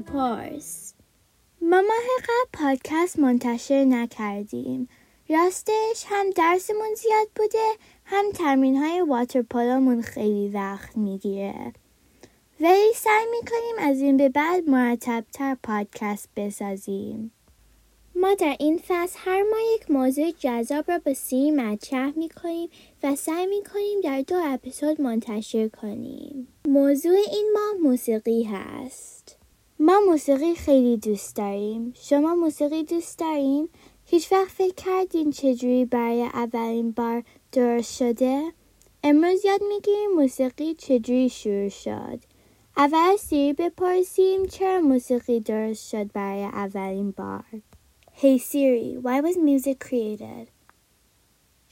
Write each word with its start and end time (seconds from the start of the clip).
بپرس 0.00 0.94
ما 1.62 1.82
ماه 1.82 2.06
قبل 2.18 2.50
پادکست 2.52 3.18
منتشر 3.18 3.84
نکردیم 3.84 4.88
راستش 5.28 6.04
هم 6.06 6.30
درسمون 6.30 6.94
زیاد 6.94 7.28
بوده 7.36 7.68
هم 8.04 8.24
ترمین 8.34 8.76
های 8.76 9.00
واتر 9.00 9.42
پولامون 9.42 10.02
خیلی 10.02 10.48
وقت 10.48 10.96
می‌گیره 10.96 11.72
ولی 12.60 12.92
سعی 12.94 13.26
می‌کنیم 13.30 13.90
از 13.90 14.00
این 14.00 14.16
به 14.16 14.28
بعد 14.28 14.68
مرتبتر 14.68 15.56
پادکست 15.62 16.28
بسازیم 16.36 17.32
ما 18.14 18.34
در 18.34 18.56
این 18.60 18.78
فصل 18.88 19.18
هر 19.18 19.42
ماه 19.42 19.60
یک 19.74 19.90
موضوع 19.90 20.30
جذاب 20.30 20.90
را 20.90 20.98
به 20.98 21.14
سی 21.14 21.50
مطرح 21.50 22.12
می 22.18 22.28
کنیم 22.28 22.68
و 23.02 23.16
سعی 23.16 23.46
می 23.46 23.62
کنیم 23.72 24.00
در 24.00 24.22
دو 24.22 24.36
اپیزود 24.44 25.00
منتشر 25.00 25.68
کنیم. 25.68 26.48
موضوع 26.68 27.16
این 27.32 27.52
ماه 27.54 27.90
موسیقی 27.90 28.42
هست. 28.42 29.21
ما 29.84 30.00
موسیقی 30.00 30.54
خیلی 30.54 30.96
دوست 30.96 31.36
داریم. 31.36 31.92
شما 31.96 32.34
موسیقی 32.34 32.82
دوست 32.82 33.18
داریم؟ 33.18 33.68
هیچ 34.04 34.32
وقت 34.32 34.48
فکر 34.48 34.74
کردین 34.74 35.30
چجوری 35.30 35.84
برای 35.84 36.22
اولین 36.22 36.90
بار 36.90 37.24
درست 37.52 37.96
شده؟ 37.96 38.52
امروز 39.02 39.44
یاد 39.44 39.60
می‌گیریم 39.62 40.10
موسیقی 40.10 40.74
چجوری 40.74 41.28
شروع 41.28 41.68
شد. 41.68 42.18
اول 42.76 43.16
سیری 43.16 43.52
بپرسیم 43.52 44.46
چرا 44.46 44.80
موسیقی 44.80 45.40
درست 45.40 45.88
شد 45.88 46.12
برای 46.12 46.44
اولین 46.44 47.10
بار. 47.10 47.44
Hey 48.16 48.38
Siri, 48.38 48.96
why 49.04 49.20
was 49.20 49.36
music 49.36 49.78
created? 49.88 50.46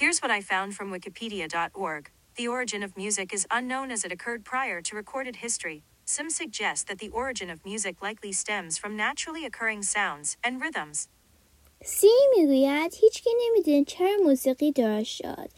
Here's 0.00 0.18
what 0.22 0.30
I 0.30 0.40
found 0.52 0.74
from 0.74 0.92
Wikipedia.org. 0.96 2.04
The 2.36 2.48
origin 2.48 2.82
of 2.84 2.96
music 2.96 3.28
is 3.36 3.46
unknown 3.58 3.90
as 3.90 4.04
it 4.04 4.12
occurred 4.12 4.42
prior 4.44 4.78
to 4.82 4.96
recorded 5.02 5.36
history. 5.46 5.82
Some 6.08 6.30
suggest 6.30 6.86
that 6.86 7.00
the 7.00 7.10
origin 7.10 7.50
of 7.50 7.64
music 7.64 8.00
likely 8.00 8.32
stems 8.32 8.78
from 8.78 8.96
naturally 8.96 9.44
occurring 9.44 9.82
sounds 9.82 10.36
and 10.44 10.60
rhythms. 10.60 11.08
سی 11.84 12.10
می‌گوید 12.36 12.94
هیچکی 12.94 13.30
نمی‌دونه 13.40 13.84
چرا 13.84 14.16
موسیقی 14.24 14.72
درست 14.72 15.10
شد. 15.10 15.48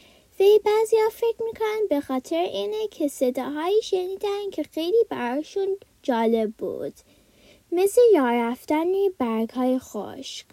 ولی 0.40 0.58
بعضیا 0.58 1.08
فکر 1.12 1.42
می‌کنن 1.44 1.86
به 1.90 2.00
خاطر 2.00 2.36
اینه 2.36 2.88
که 2.88 3.08
صداهایی 3.08 3.82
شنیدن 3.82 4.50
که 4.52 4.62
خیلی 4.62 5.04
براشون 5.10 5.76
جالب 6.02 6.52
بود. 6.52 6.94
مثل 7.72 8.00
یار 8.14 8.34
رفتن 8.34 8.92
برگ 9.18 9.50
های 9.50 9.78
خشک. 9.78 10.46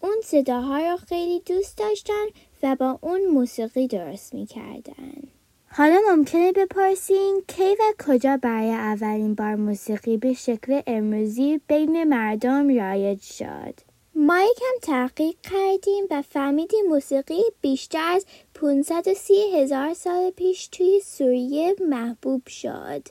اون 0.00 0.16
صداها 0.24 0.78
رو 0.78 0.96
خیلی 0.96 1.40
دوست 1.40 1.78
داشتن 1.78 2.26
و 2.62 2.76
با 2.76 2.98
اون 3.02 3.26
موسیقی 3.26 3.86
درست 3.86 4.34
می‌کردن. 4.34 5.22
حالا 5.70 6.00
ممکنه 6.10 6.52
بپرسین 6.52 7.42
کی 7.48 7.62
و 7.62 8.04
کجا 8.06 8.36
برای 8.36 8.70
اولین 8.70 9.34
بار 9.34 9.54
موسیقی 9.54 10.16
به 10.16 10.32
شکل 10.32 10.80
امروزی 10.86 11.60
بین 11.68 12.04
مردم 12.04 12.76
رایج 12.76 13.22
شد 13.22 13.88
ما 14.20 14.38
یکم 14.40 14.78
تحقیق 14.82 15.36
کردیم 15.42 16.04
و 16.10 16.22
فهمیدیم 16.22 16.86
موسیقی 16.88 17.42
بیشتر 17.60 18.12
از 18.12 18.26
530 18.54 19.34
هزار 19.54 19.94
سال 19.94 20.30
پیش 20.30 20.68
توی 20.68 21.00
سوریه 21.04 21.74
محبوب 21.88 22.46
شد. 22.46 23.02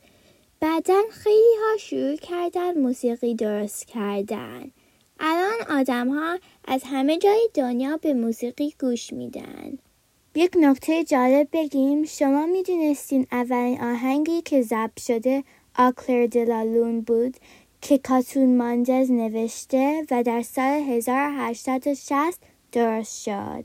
بعدا 0.60 1.02
خیلی 1.12 1.56
ها 1.62 1.78
شروع 1.78 2.16
کردن 2.16 2.78
موسیقی 2.78 3.36
درست 3.36 3.88
کردن. 3.88 4.72
الان 5.20 5.80
آدم 5.80 6.10
ها 6.10 6.40
از 6.66 6.84
همه 6.84 7.18
جای 7.18 7.50
دنیا 7.54 7.98
به 7.98 8.14
موسیقی 8.14 8.74
گوش 8.80 9.14
میدن. 9.14 9.78
یک 10.38 10.52
نکته 10.60 11.04
جالب 11.04 11.48
بگیم 11.54 12.04
شما 12.04 12.46
می‌دونستین 12.46 13.28
اولین 13.32 13.82
آهنگی 13.82 14.42
که 14.42 14.62
ضبط 14.62 15.00
شده 15.00 15.44
آکلر 15.76 16.28
دلالون 16.28 17.02
بود 17.02 17.38
که 17.82 17.98
کاتون 17.98 18.58
ماندز 18.58 19.12
نوشته 19.12 20.06
و 20.12 20.24
در 20.24 20.42
سال 20.42 20.84
1860 20.90 22.40
درست 22.72 23.24
شد. 23.24 23.64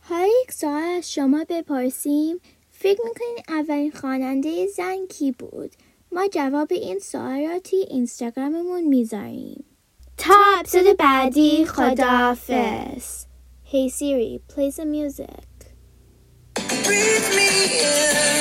حالا 0.00 0.28
یک 0.42 0.52
سوال 0.52 0.82
از 0.82 1.12
شما 1.12 1.44
بپرسیم 1.48 2.40
فکر 2.70 3.00
می‌کنین 3.04 3.38
اولین 3.48 3.90
خواننده 3.90 4.66
زن 4.66 5.06
کی 5.08 5.32
بود؟ 5.32 5.72
ما 6.12 6.28
جواب 6.28 6.68
این 6.70 6.98
سوال 6.98 7.46
را 7.46 7.58
توی 7.58 7.78
اینستاگراممون 7.78 8.82
می‌ذاریم. 8.84 9.64
تا 10.16 10.34
اپیزود 10.58 10.96
بعدی 10.96 11.64
خداحافظ. 11.64 13.26
Hey 13.72 13.88
Siri, 13.88 14.40
play 14.52 14.70
some 14.70 14.90
music. 14.92 15.55
Breathe 16.86 17.36
me. 17.36 17.80
in, 17.80 18.35